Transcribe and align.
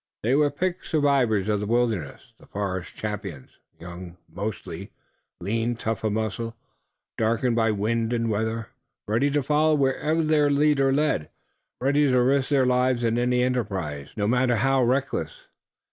They 0.23 0.33
were 0.33 0.45
the 0.45 0.55
picked 0.55 0.87
survivors 0.87 1.47
of 1.47 1.59
the 1.59 1.67
wilderness, 1.67 2.33
the 2.39 2.47
forest 2.47 2.95
champions, 2.95 3.59
young 3.79 4.17
mostly, 4.27 4.89
lean, 5.39 5.75
tough 5.75 6.03
of 6.03 6.13
muscle, 6.13 6.55
darkened 7.19 7.55
by 7.55 7.69
wind 7.69 8.11
and 8.11 8.27
weather, 8.27 8.69
ready 9.07 9.29
to 9.29 9.43
follow 9.43 9.75
wherever 9.75 10.23
their 10.23 10.49
leader 10.49 10.91
led, 10.91 11.29
ready 11.79 12.09
to 12.09 12.19
risk 12.19 12.49
their 12.49 12.65
lives 12.65 13.03
in 13.03 13.19
any 13.19 13.43
enterprise, 13.43 14.09
no 14.15 14.27
matter 14.27 14.55
how 14.55 14.81
reckless. 14.83 15.49